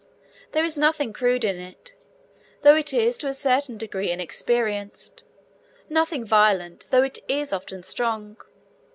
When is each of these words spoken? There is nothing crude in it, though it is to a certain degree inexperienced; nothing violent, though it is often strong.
There 0.53 0.65
is 0.65 0.79
nothing 0.79 1.13
crude 1.13 1.43
in 1.45 1.59
it, 1.59 1.93
though 2.63 2.75
it 2.75 2.91
is 2.91 3.19
to 3.19 3.27
a 3.27 3.35
certain 3.35 3.77
degree 3.77 4.09
inexperienced; 4.09 5.23
nothing 5.89 6.25
violent, 6.25 6.87
though 6.89 7.03
it 7.03 7.19
is 7.27 7.53
often 7.53 7.83
strong. 7.83 8.37